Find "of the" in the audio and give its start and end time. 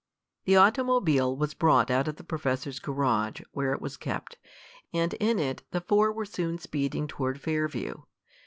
2.07-2.23